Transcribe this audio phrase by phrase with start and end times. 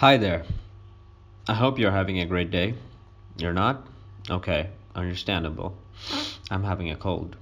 [0.00, 0.44] Hi there.
[1.46, 2.72] I hope you're having a great day.
[3.36, 3.86] You're not?
[4.30, 5.76] Okay, understandable.
[6.50, 7.36] I'm having a cold.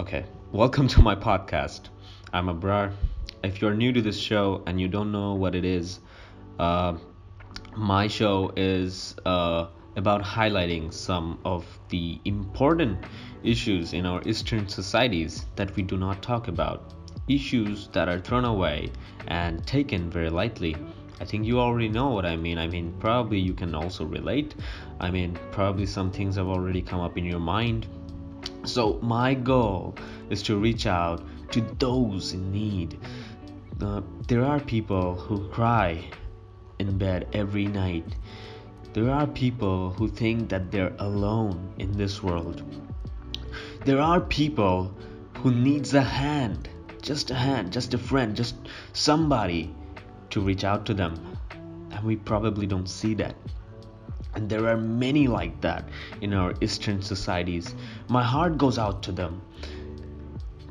[0.00, 1.90] Okay, welcome to my podcast.
[2.32, 2.92] I'm Abrar.
[3.44, 6.00] If you're new to this show and you don't know what it is,
[6.58, 6.96] uh,
[7.76, 12.98] my show is uh, about highlighting some of the important
[13.44, 16.94] issues in our Eastern societies that we do not talk about.
[17.28, 18.90] Issues that are thrown away
[19.28, 20.74] and taken very lightly.
[21.20, 22.58] I think you already know what I mean.
[22.58, 24.54] I mean, probably you can also relate.
[25.00, 27.86] I mean, probably some things have already come up in your mind.
[28.64, 29.96] So, my goal
[30.30, 32.98] is to reach out to those in need.
[33.80, 36.04] Uh, there are people who cry
[36.78, 38.04] in bed every night.
[38.92, 42.62] There are people who think that they're alone in this world.
[43.84, 44.94] There are people
[45.38, 46.68] who needs a hand,
[47.02, 48.54] just a hand, just a friend, just
[48.92, 49.74] somebody
[50.38, 51.36] to reach out to them.
[51.90, 53.34] And we probably don't see that.
[54.34, 55.88] And there are many like that
[56.20, 57.74] in our Eastern societies.
[58.08, 59.42] My heart goes out to them.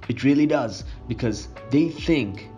[0.08, 2.50] It really does because they think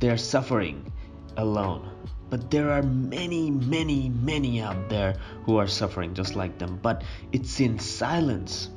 [0.00, 0.92] they're suffering
[1.36, 1.88] alone.
[2.30, 6.80] But there are many, many, many out there who are suffering just like them.
[6.82, 8.70] But it's in silence.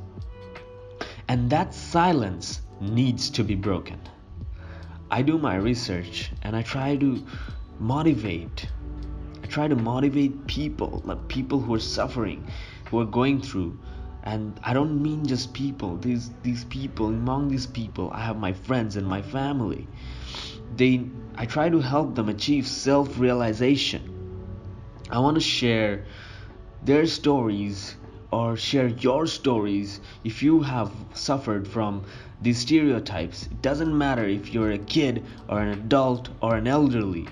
[1.28, 4.00] And that silence needs to be broken.
[5.10, 7.26] I do my research and I try to
[7.80, 8.68] motivate.
[9.44, 12.46] I try to motivate people, like people who are suffering,
[12.90, 13.80] who are going through.
[14.24, 15.98] And I don't mean just people.
[15.98, 19.88] These these people, among these people, I have my friends and my family.
[20.76, 24.02] They I try to help them achieve self-realization.
[25.10, 26.06] I want to share
[26.84, 27.96] their stories
[28.32, 32.04] or share your stories if you have suffered from
[32.42, 33.48] these stereotypes.
[33.48, 37.28] It doesn't matter if you're a kid or an adult or an elderly.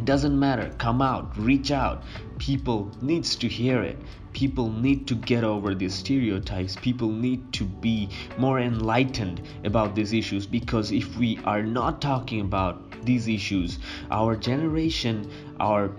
[0.00, 0.72] It doesn't matter.
[0.78, 2.04] Come out, reach out.
[2.38, 3.98] People needs to hear it.
[4.32, 6.74] People need to get over these stereotypes.
[6.74, 8.08] People need to be
[8.38, 13.78] more enlightened about these issues because if we are not talking about these issues,
[14.10, 15.30] our generation,
[15.60, 15.92] our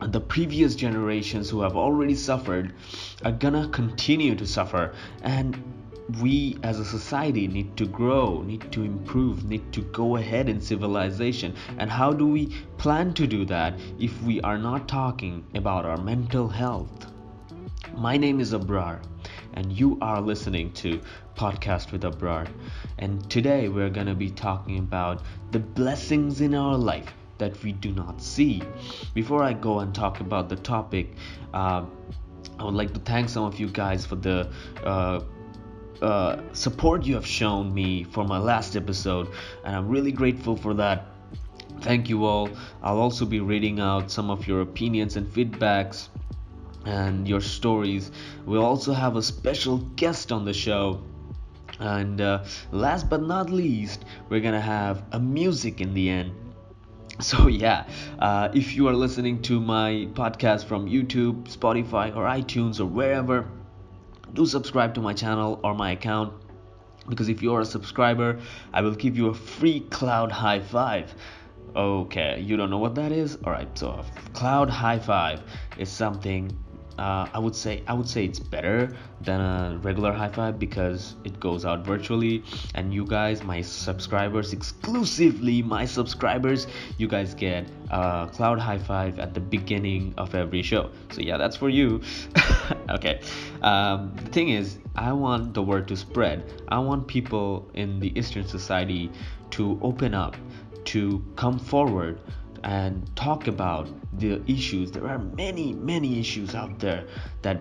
[0.00, 2.74] the previous generations who have already suffered
[3.24, 4.92] are gonna continue to suffer
[5.22, 5.62] and
[6.20, 10.60] we as a society need to grow, need to improve, need to go ahead in
[10.60, 11.54] civilization.
[11.76, 12.46] And how do we
[12.78, 17.12] plan to do that if we are not talking about our mental health?
[17.94, 19.02] My name is Abrar,
[19.52, 21.00] and you are listening to
[21.36, 22.48] Podcast with Abrar.
[22.98, 27.72] And today we're going to be talking about the blessings in our life that we
[27.72, 28.62] do not see.
[29.14, 31.14] Before I go and talk about the topic,
[31.52, 31.84] uh,
[32.58, 34.50] I would like to thank some of you guys for the
[34.82, 35.20] uh,
[36.02, 39.28] uh, support you have shown me for my last episode,
[39.64, 41.06] and I'm really grateful for that.
[41.80, 42.50] Thank you all.
[42.82, 46.08] I'll also be reading out some of your opinions and feedbacks
[46.84, 48.10] and your stories.
[48.46, 51.02] We'll also have a special guest on the show.
[51.80, 56.32] And uh, last but not least, we're gonna have a music in the end.
[57.20, 57.84] So, yeah,
[58.20, 63.44] uh, if you are listening to my podcast from YouTube, Spotify, or iTunes, or wherever,
[64.34, 66.32] do subscribe to my channel or my account
[67.08, 68.38] because if you're a subscriber
[68.72, 71.14] i will give you a free cloud high five.
[71.76, 73.36] Okay you don't know what that is?
[73.44, 75.42] All right so cloud high five
[75.78, 76.56] is something
[76.98, 81.14] uh, I would say I would say it's better than a regular high five because
[81.24, 82.42] it goes out virtually.
[82.74, 86.66] And you guys my subscribers exclusively my subscribers
[86.98, 90.90] you guys get a cloud high five at the beginning of every show.
[91.12, 92.00] So yeah that's for you.
[92.88, 93.20] Okay.
[93.60, 96.42] Um, the thing is I want the word to spread.
[96.68, 99.10] I want people in the Eastern society
[99.50, 100.36] to open up
[100.86, 102.18] to come forward
[102.64, 103.88] and talk about
[104.18, 104.90] the issues.
[104.90, 107.06] There are many, many issues out there
[107.42, 107.60] that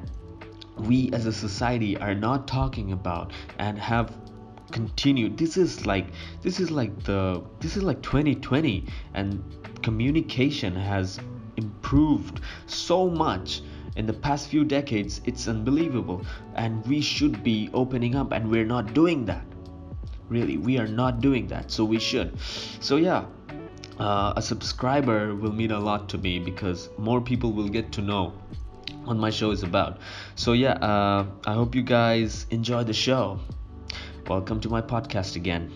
[0.78, 4.16] we as a society are not talking about and have
[4.72, 5.38] continued.
[5.38, 6.08] This is like
[6.42, 9.44] this is like the this is like 2020 and
[9.82, 11.20] communication has
[11.56, 13.62] improved so much
[13.96, 15.22] in the past few decades.
[15.26, 16.24] It's unbelievable.
[16.56, 19.46] And we should be opening up and we're not doing that.
[20.30, 21.72] Really we are not doing that.
[21.72, 22.38] So we should.
[22.80, 23.26] So yeah
[24.00, 28.02] uh, a subscriber will mean a lot to me because more people will get to
[28.02, 28.34] know
[29.04, 30.00] what my show is about.
[30.36, 33.40] So, yeah, uh, I hope you guys enjoy the show.
[34.28, 35.72] Welcome to my podcast again.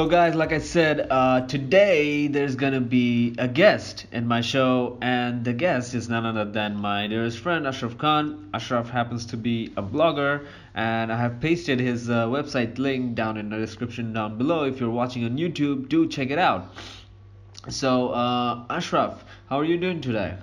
[0.00, 4.96] So, guys, like I said, uh, today there's gonna be a guest in my show,
[5.02, 8.48] and the guest is none other than my dearest friend Ashraf Khan.
[8.54, 13.36] Ashraf happens to be a blogger, and I have pasted his uh, website link down
[13.36, 14.64] in the description down below.
[14.64, 16.74] If you're watching on YouTube, do check it out.
[17.68, 20.34] So, uh, Ashraf, how are you doing today?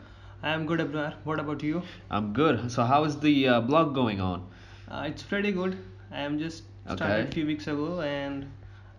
[0.43, 1.15] I am good, Abrar.
[1.23, 1.81] What about you?
[2.11, 2.71] I'm good.
[2.71, 4.47] So, how is the uh, blog going on?
[4.87, 5.79] Uh, it's pretty good.
[6.11, 7.27] I am just started Okay.
[7.27, 8.45] a few weeks ago, and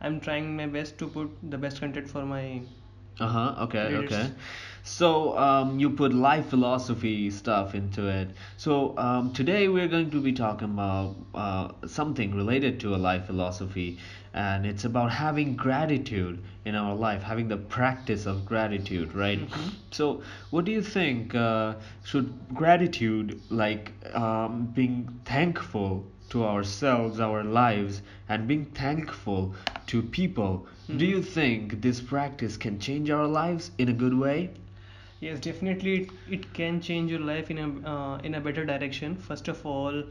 [0.01, 2.63] I'm trying my best to put the best content for my.
[3.21, 3.55] Uh huh.
[3.65, 3.85] Okay.
[3.95, 4.13] Readers.
[4.13, 4.31] Okay.
[4.85, 8.29] So um, you put life philosophy stuff into it.
[8.57, 13.27] So um, today we're going to be talking about uh, something related to a life
[13.27, 13.99] philosophy,
[14.33, 19.41] and it's about having gratitude in our life, having the practice of gratitude, right?
[19.41, 19.73] Mhm.
[19.91, 21.35] So what do you think?
[21.35, 21.75] Uh,
[22.05, 29.55] should gratitude, like um, being thankful to ourselves, our lives, and being thankful
[29.87, 31.11] to people, do Mhm.
[31.11, 34.51] you think this practice can change our lives in a good way?
[35.21, 39.17] Yes, definitely, it, it can change your life in a uh, in a better direction.
[39.29, 40.03] First of all,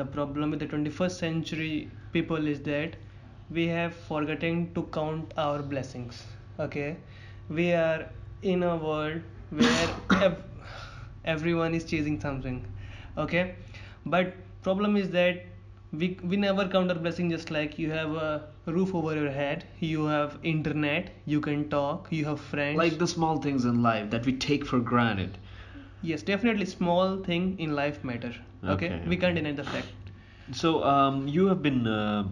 [0.00, 2.96] the problem with the 21st century people is that
[3.58, 6.22] we have forgotten to count our blessings.
[6.66, 6.96] Okay,
[7.48, 8.06] we are
[8.42, 9.88] in a world where
[10.28, 10.42] ev-
[11.24, 12.64] everyone is chasing something.
[13.18, 13.54] Okay,
[14.06, 15.44] but problem is that
[15.92, 19.64] we we never count our blessing just like you have a roof over your head
[19.80, 24.10] you have internet you can talk you have friends Like the small things in life
[24.10, 25.38] that we take for granted.
[26.02, 28.34] Yes, definitely small thing in life matter.
[28.64, 29.86] Okay, Okay, we can't deny the fact.
[30.52, 32.28] So um, you have been uh,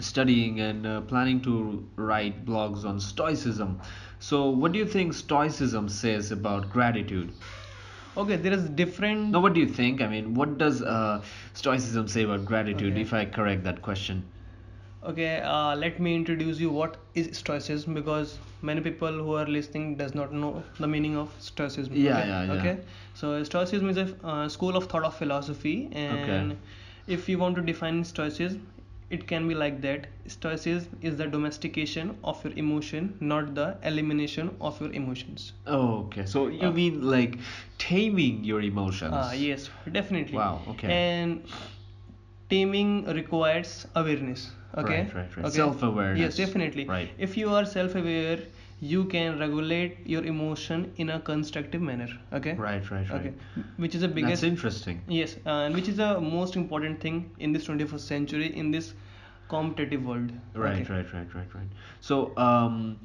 [0.00, 3.80] studying and uh, planning to write blogs on Stoicism.
[4.18, 7.32] So what do you think Stoicism says about gratitude?
[8.18, 9.30] Okay, there is different.
[9.30, 10.00] No, what do you think?
[10.00, 11.22] I mean, what does uh,
[11.54, 12.94] Stoicism say about gratitude?
[12.94, 13.02] Okay.
[13.02, 14.24] If I correct that question.
[15.04, 19.94] Okay, uh, let me introduce you what is Stoicism because many people who are listening
[19.94, 21.94] does not know the meaning of Stoicism.
[21.94, 22.28] Yeah, okay?
[22.28, 22.52] yeah, yeah.
[22.54, 22.78] Okay,
[23.14, 26.56] so Stoicism is a uh, school of thought of philosophy, and
[27.06, 28.66] if you want to define Stoicism,
[29.10, 30.06] it can be like that.
[30.26, 35.52] Stoicism is the domestication of your emotion, not the elimination of your emotions.
[35.66, 36.26] Oh, okay.
[36.26, 37.38] So you Uh, mean like
[37.78, 39.14] taming your emotions?
[39.14, 40.36] Ah, yes, definitely.
[40.36, 40.92] Wow, okay.
[40.98, 41.42] And
[42.50, 44.50] taming requires awareness.
[44.76, 45.02] Okay.
[45.02, 45.46] Right, right, right.
[45.46, 45.56] Okay.
[45.56, 46.20] Self-awareness.
[46.20, 46.84] Yes, definitely.
[46.84, 47.10] Right.
[47.18, 48.38] If you are self-aware,
[48.80, 52.08] you can regulate your emotion in a constructive manner.
[52.32, 52.52] Okay.
[52.54, 53.20] Right, right, right.
[53.20, 53.32] Okay.
[53.76, 54.42] Which is the biggest.
[54.42, 55.02] That's interesting.
[55.08, 58.94] Yes, uh, and which is the most important thing in this 21st century in this
[59.48, 60.30] competitive world.
[60.54, 60.94] Right, Okay.
[60.94, 61.66] right, right, right, right.
[62.00, 63.00] So, um,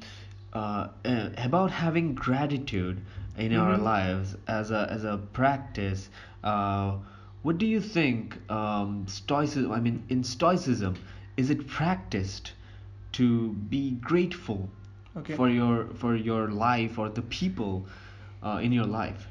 [0.52, 3.00] uh, uh, about having gratitude
[3.36, 3.82] in our Mhm.
[3.82, 6.08] lives as a as a practice,
[6.44, 6.96] uh,
[7.42, 8.38] what do you think?
[8.50, 9.72] Um, stoicism.
[9.72, 10.94] I mean, in stoicism,
[11.36, 12.52] is it practiced
[13.12, 14.68] to be grateful
[15.16, 15.34] Okay.
[15.34, 17.86] for your for your life or the people
[18.42, 19.26] uh, in your life?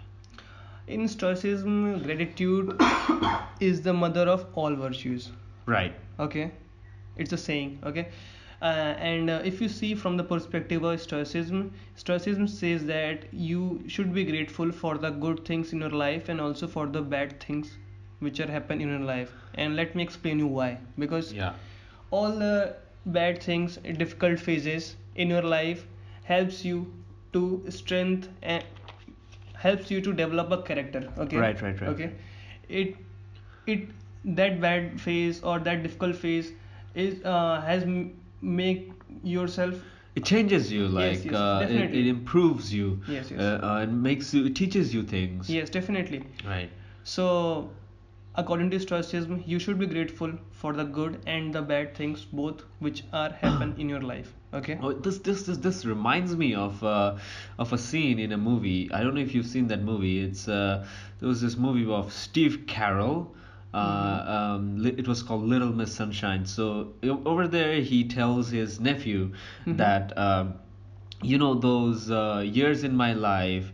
[0.87, 2.75] In Stoicism, gratitude
[3.59, 5.31] is the mother of all virtues.
[5.65, 5.93] Right.
[6.19, 6.51] okay
[7.15, 8.07] it's a saying okay
[8.61, 8.65] uh,
[9.09, 11.61] and uh, if you see from the perspective of stoicism
[11.95, 16.41] stoicism says that you should be grateful for the good things in your life and
[16.41, 17.71] also for the bad things
[18.19, 21.53] which are happen in your life and let me explain you why because Yeah.
[22.11, 22.75] all the
[23.05, 25.85] bad things difficult phases in your life
[26.23, 26.91] helps you
[27.33, 28.63] to strength and
[29.53, 31.89] helps you to develop a character okay Right, right, right.
[31.89, 32.11] okay
[32.67, 32.95] it
[33.65, 33.87] it
[34.25, 36.51] that bad phase or that difficult phase
[36.95, 38.91] is uh, has m- make
[39.23, 39.75] yourself
[40.19, 42.89] It changes you, like yes, uh, it, it improves you.
[43.13, 43.39] Yes, yes.
[43.39, 45.49] Uh, uh, and makes you, it teaches you things.
[45.53, 46.69] yes definitely Right.
[47.13, 47.25] so
[48.35, 52.61] according to stoicism you should be grateful for the good and the bad things both
[52.79, 56.83] which are happen in your life okay Oh, this this this this reminds me of
[56.83, 57.17] uh,
[57.57, 58.89] of a scene in a movie.
[58.93, 60.19] I don't know if you've seen that movie.
[60.25, 60.85] It's uh,
[61.19, 63.15] there was this movie of Steve Carell.
[63.73, 64.31] Uh, Mm-hmm.
[64.35, 66.45] um, it was called Little Miss Sunshine.
[66.45, 66.93] So
[67.33, 69.31] over there, he tells his nephew
[69.65, 69.77] Mhm.
[69.77, 70.53] that um,
[71.31, 73.71] you know those uh, years in my life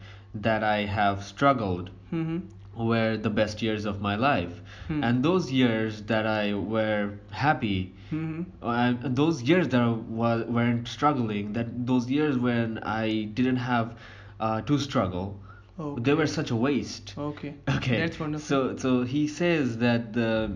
[0.48, 2.40] that I have struggled mm-hmm.
[2.76, 5.04] Were the best years of my life, Hmm.
[5.04, 8.68] and those years that I were happy Mm-hmm.
[8.68, 13.96] and those years that I wa- weren't struggling, that those years when I didn't have
[14.40, 15.40] uh, to struggle,
[15.80, 16.02] Okay.
[16.04, 17.14] they were such a waste.
[17.18, 17.98] okay Okay.
[18.00, 20.52] that's wonderful So so he says that the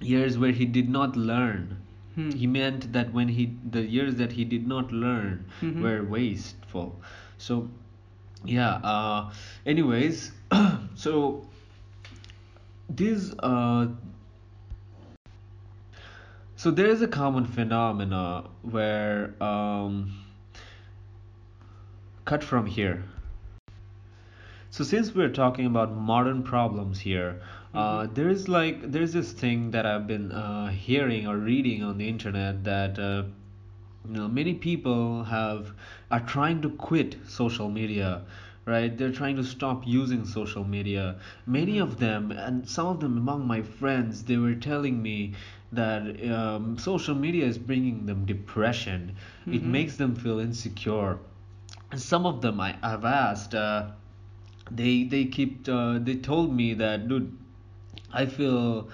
[0.00, 1.76] years where he did not learn,
[2.14, 2.30] Hmm.
[2.30, 3.48] he meant that when he
[3.78, 5.82] the years that he did not learn Mhm.
[5.82, 6.88] were wasteful.
[7.38, 7.68] So
[8.44, 8.74] yeah.
[8.92, 9.30] Uh,
[9.66, 10.32] anyways,
[10.94, 11.46] so
[12.88, 13.88] these uh
[16.58, 20.24] So there is a common phenomena where um,
[22.24, 23.04] cut from here.
[24.70, 27.42] So since we're talking about modern problems here,
[27.74, 31.84] uh, there is like there is this thing that I've been uh, hearing or reading
[31.84, 33.24] on the internet that uh,
[34.08, 35.72] you know many people have
[36.10, 38.22] are trying to quit social media
[38.66, 38.96] right?
[38.98, 41.16] They're trying to stop using social media.
[41.46, 45.34] Many of them and some of them among my friends they were telling me
[45.72, 49.16] that um, social media is bringing them depression.
[49.46, 49.70] It Mhm.
[49.78, 51.18] makes them feel insecure.
[51.90, 53.90] And some of them I, i've asked uh,
[54.70, 57.36] they they keep uh, they told me that dude
[58.12, 58.88] i feel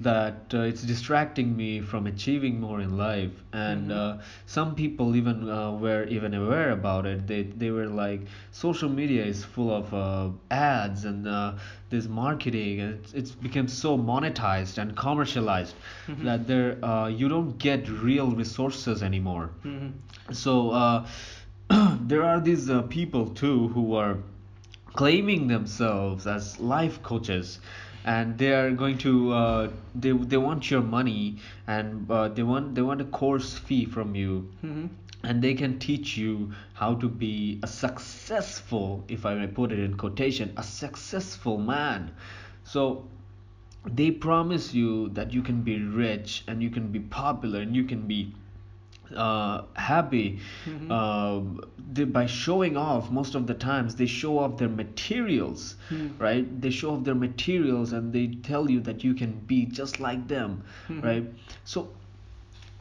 [0.00, 3.96] that uh, it's distracting me from achieving more in life and Mhm.
[3.96, 8.88] uh, some people even uh, were even aware about it they they were like social
[8.88, 11.52] media is full of uh, ads and uh,
[11.90, 15.76] this marketing and it's, it's become so monetized and commercialized
[16.08, 16.24] Mhm.
[16.24, 19.92] that there uh, you don't get real resources anymore Mhm.
[20.32, 21.06] so uh,
[22.12, 24.18] there are these uh, people too who are
[24.94, 27.58] claiming themselves as life coaches
[28.04, 32.74] and they are going to uh, they, they want your money and uh, they want
[32.74, 34.88] they want a course fee from you Mhm.
[35.22, 39.78] and they can teach you how to be a successful if i may put it
[39.78, 42.10] in quotation a successful man
[42.64, 43.06] so
[43.86, 47.84] they promise you that you can be rich and you can be popular and you
[47.84, 48.32] can be
[49.14, 50.90] uh, happy Mhm.
[50.90, 51.60] um,
[51.92, 56.06] they, by showing off most of the times they show off their materials Hmm.
[56.18, 60.00] right they show off their materials and they tell you that you can be just
[60.00, 61.02] like them Mhm.
[61.04, 61.24] right
[61.64, 61.88] so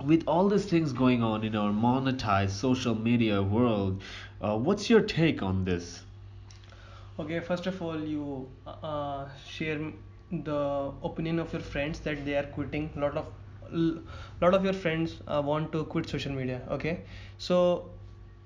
[0.06, 4.01] with all these things going on in our monetized social media world
[4.42, 6.03] uh, what's your take on this
[7.20, 9.80] Okay, first of all, you uh, share
[10.32, 12.89] the opinion of your friends that they are quitting.
[12.96, 13.27] A lot of
[13.74, 16.62] lot of your friends uh, want to quit social media.
[16.72, 17.01] Okay,
[17.38, 17.89] so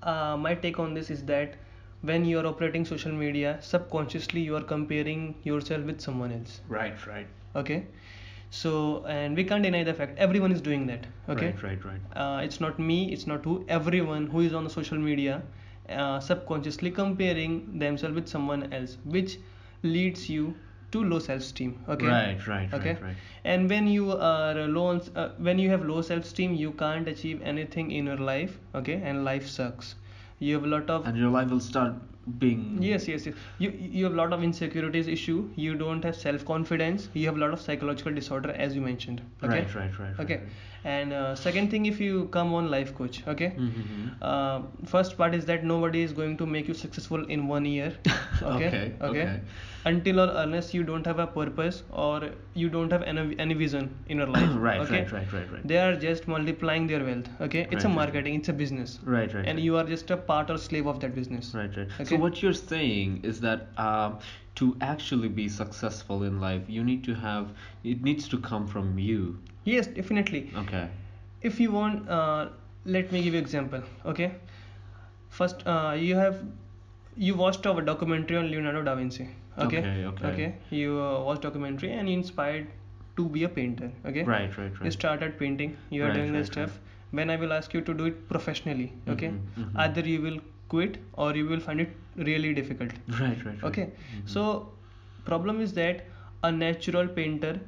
[0.02, 1.54] uh, my take on this is that
[2.02, 6.60] when you are operating social media, subconsciously you are comparing yourself with someone else.
[6.68, 7.86] right right Okay,
[8.50, 11.06] so and we can't deny the fact everyone is doing that.
[11.28, 14.64] Okay, right right right uh, it's not me it's not who everyone who is on
[14.64, 15.42] the social media
[15.88, 19.38] uh, subconsciously comparing themselves with someone else which
[19.82, 20.54] leads you
[20.90, 22.06] to low self-esteem okay?
[22.06, 22.92] Right, right, okay?
[22.94, 23.16] right, right.
[23.44, 27.42] and when you are low on, uh, when you have low self-esteem you can't achieve
[27.42, 29.00] anything in your life okay?
[29.04, 29.94] And life sucks.
[30.38, 31.94] You have a lot of and your life will start
[32.38, 33.34] being yes yes yes.
[33.58, 35.36] You you have a lot of insecurities issue.
[35.56, 39.22] You don't have self confidence you have a lot of psychological disorder as you mentioned.
[39.42, 39.60] Okay?
[39.60, 40.36] Right, right, right, right, okay.
[40.36, 40.64] Right.
[40.90, 43.48] and uh, second thing if you come on life coach okay?
[43.68, 44.10] Mhm.
[44.32, 44.60] uh,
[44.94, 47.90] first part is that nobody is going to make you successful in one year.
[48.42, 49.40] Okay Okay, okay.
[49.90, 53.88] until or unless you don't have a purpose or you don't have any, any vision
[54.08, 54.50] in your life.
[54.68, 55.00] Right, okay?
[55.00, 55.66] right, right, right, right.
[55.72, 57.28] they are just multiplying their wealth.
[57.40, 57.62] Okay?
[57.70, 58.98] It's Right, a marketing it's a business.
[59.04, 61.52] Right, right, and you are just a part or slave of that business.
[61.54, 61.88] Right, right.
[61.98, 62.17] So Okay.
[62.20, 64.18] What you're saying is that um,
[64.60, 67.48] to actually be successful in life, you need to have
[67.84, 69.20] it needs to come from you.
[69.70, 70.82] yes definitely Okay.
[71.48, 72.48] if you want uh,
[72.96, 73.82] let me give you example
[74.12, 74.28] okay
[75.38, 76.38] first uh, you have
[77.28, 79.26] you watched our documentary on leonardo da vinci
[79.66, 80.48] okay Okay, okay.
[80.80, 82.66] you uh, watched documentary and you inspired
[83.20, 84.84] to be a painter okay Right, right, right.
[84.88, 86.68] you started painting you are Right, doing this right, right.
[86.70, 89.80] stuff when i will ask you to do it professionally okay Mhm, mhm.
[89.86, 90.38] either you will
[90.74, 93.64] quit or you will find it really difficult Right, right, right.
[93.70, 94.28] okay Mhm.
[94.34, 94.44] so
[95.24, 96.04] problem is that
[96.42, 97.60] a natural painter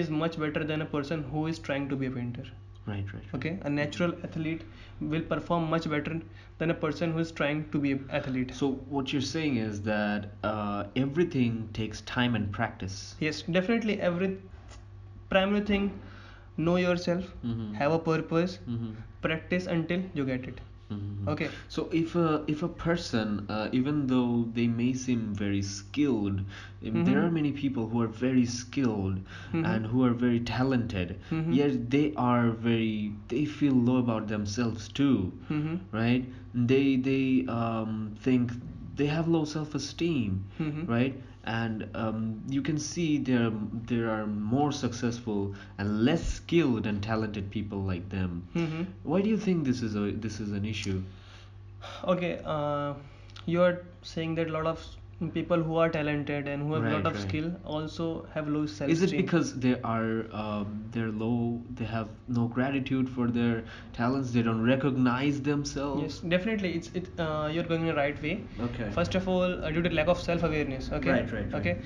[0.00, 2.44] is much better than a person who is trying to be a painter
[2.86, 3.14] Right, right.
[3.14, 3.34] right.
[3.38, 4.62] okay a natural athlete
[5.14, 6.20] will perform much better
[6.58, 9.82] than a person who is trying to be an athlete So what you're saying is
[9.82, 12.96] that uh, everything takes time and practice.
[13.26, 14.30] yes definitely every
[15.34, 15.84] primary thing
[16.66, 17.68] know yourself Mhm.
[17.82, 18.90] have a purpose Mhm.
[19.26, 21.28] practice until you get it Mhm.
[21.28, 26.40] okay So if a if a person, uh, even though they may seem very skilled,
[26.86, 29.20] um, there are many people who are very skilled
[29.52, 29.64] Mhm.
[29.72, 31.16] and who are very talented.
[31.30, 31.54] Mhm.
[31.60, 35.76] Yet they are very they feel low about themselves too, mm-hmm.
[35.92, 36.24] right?
[36.54, 38.52] They they um, think
[38.96, 40.88] they have low self esteem, Mhm.
[40.88, 41.14] right?
[41.52, 43.50] And um, you can see there
[43.92, 48.46] there are more successful and less skilled and talented people like them.
[48.54, 48.84] Mm-hmm.
[49.02, 51.02] Why do you think this is a this is an issue?
[52.12, 52.94] okay uh,
[53.46, 54.84] you are saying that a lot of
[55.28, 57.22] people who are talented and who have a Right, lot of right.
[57.22, 61.60] skill also have low self Is it because they are um, they're low?
[61.74, 64.32] They have no gratitude for their talents.
[64.32, 66.02] They don't recognize themselves.
[66.02, 68.34] yes definitely it's it uh, you're going in the right way
[68.68, 68.88] Okay.
[68.98, 71.54] first of all uh, due to lack of self awareness okay Right, right, right.
[71.60, 71.76] okay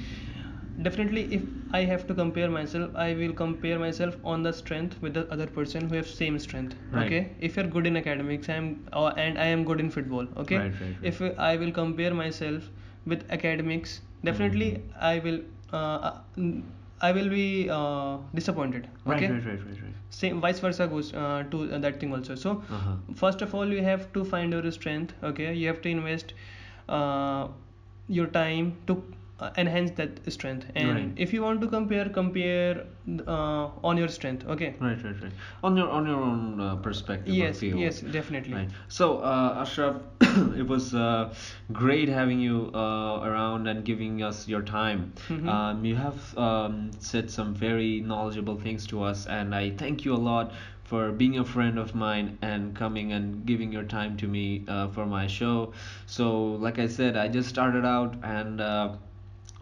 [0.87, 1.43] definitely if
[1.79, 5.47] i have to compare myself i will compare myself on the strength with the other
[5.59, 7.07] person who have same strength Right.
[7.07, 10.59] okay if you're good in academics i'm uh, and i am good in football okay
[10.59, 11.13] Right, right, right.
[11.13, 12.71] if i will compare myself
[13.07, 15.05] with academics definitely Mm-hmm.
[15.13, 15.41] i will
[15.73, 16.45] uh, uh,
[17.09, 19.95] i will be uh, disappointed Right, okay right, right, right, right.
[20.21, 22.95] same vice versa goes uh, to uh, that thing also so Uh-huh.
[23.25, 26.35] first of all you have to find your strength okay you have to invest
[26.89, 27.49] uh,
[28.19, 28.97] your time to
[29.41, 31.13] uh, enhance that strength and Right.
[31.17, 32.85] if you want to compare compare
[33.27, 35.33] uh, on your strength okay Right, right, right.
[35.63, 37.35] On your on your own uh, perspective.
[37.35, 38.69] yes yes definitely Right.
[38.89, 39.97] So, uh, Ashraf,
[40.57, 41.35] it was uh,
[41.73, 45.13] great having you uh, around and giving us your time.
[45.29, 45.49] Mhm.
[45.49, 50.15] Um, you have um, said some very knowledgeable things to us, and I thank you
[50.15, 50.53] a lot
[50.85, 54.89] for being a friend of mine and coming and giving your time to me uh,
[54.89, 55.73] for my show.
[56.07, 56.31] So,
[56.69, 58.61] like I said, I just started out and.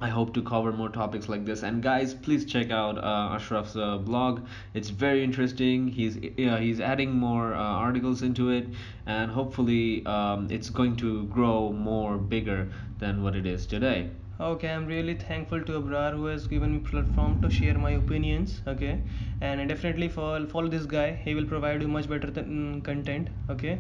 [0.03, 1.63] I hope to cover more topics like this.
[1.63, 4.45] And guys, please check out uh, Ashraf's uh, blog.
[4.75, 5.89] It's very interesting.
[5.89, 8.67] He's yeah, he's adding more uh, articles into it,
[9.07, 12.69] and hopefully um, it's going to grow more bigger
[12.99, 14.11] than what it is today.
[14.45, 18.55] okay i'm really thankful to abrar who has given me platform to share my opinions
[18.73, 18.95] okay
[19.41, 23.29] and definitely follow, follow this guy he will provide you much better than, mm, content
[23.57, 23.79] okay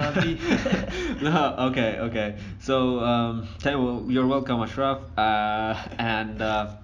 [1.22, 2.38] no, okay, okay.
[2.60, 3.48] So, um,
[4.08, 5.00] you're welcome, Ashraf.
[5.18, 6.76] Uh, and uh,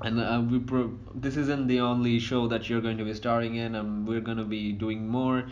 [0.00, 3.56] and uh, we pro- this isn't the only show that you're going to be starring
[3.56, 3.74] in.
[3.74, 5.44] Um, we're going to be doing more.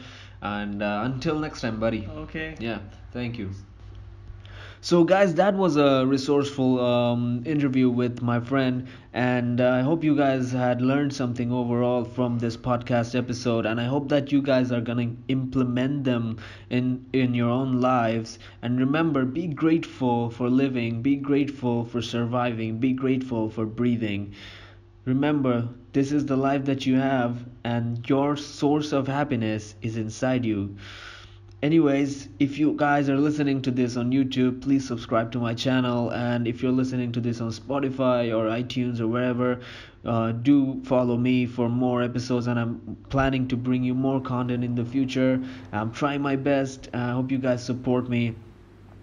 [0.43, 2.09] And uh, until next time, buddy.
[2.25, 2.79] okay Yeah,
[3.12, 3.50] thank you.
[4.82, 10.14] So, guys, that was a resourceful um, interview with my friend, and I hope you
[10.14, 14.70] guys had learned something overall from this podcast episode, and I hope that you guys
[14.70, 16.37] are gonna implement them
[16.68, 18.38] in in your own lives.
[18.60, 24.32] And remember, be grateful for living, be grateful for surviving, be grateful for breathing.
[25.04, 30.44] Remember, this is the life that you have, and your source of happiness is inside
[30.44, 30.76] you.
[31.62, 36.09] Anyways, if you guys are listening to this on YouTube, please subscribe to my channel.
[36.11, 39.61] And if you're listening to this on Spotify or iTunes or wherever,
[40.07, 42.46] uh, do follow me for more episodes.
[42.46, 45.38] And I'm planning to bring you more content in the future.
[45.70, 46.88] I'm trying my best.
[46.94, 48.35] I hope you guys support me.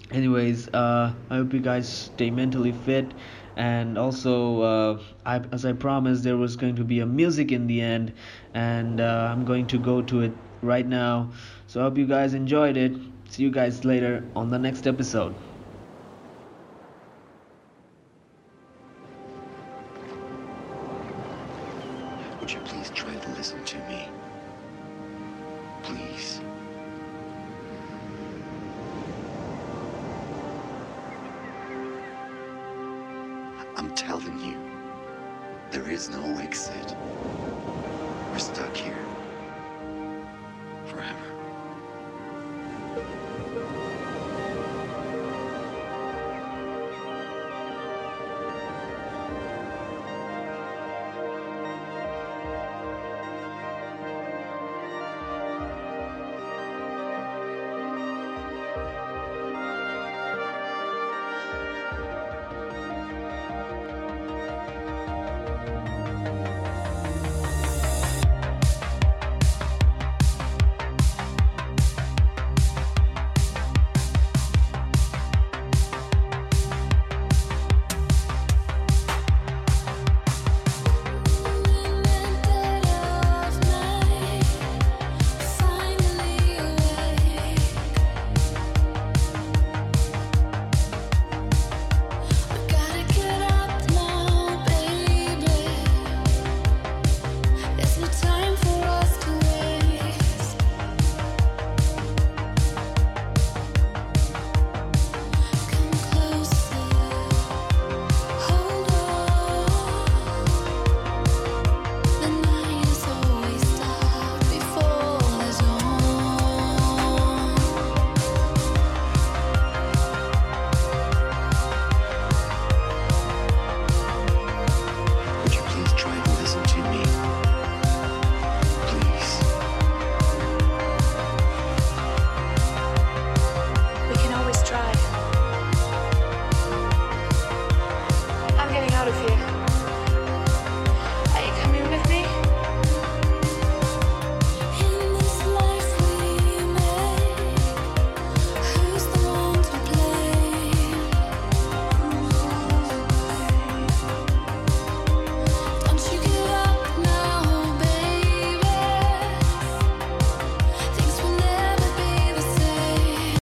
[0.09, 3.13] Anyways, uh, I hope you guys stay mentally fit.
[3.55, 7.67] And also, uh, I, as I promised, there was going to be a music in
[7.67, 8.13] the end,
[8.53, 11.31] and uh, I'm going to go to it right now.
[11.77, 12.93] So I hope you guys enjoyed it.
[13.29, 15.35] See you guys later on the next episode.